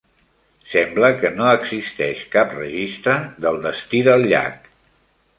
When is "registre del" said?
2.59-3.59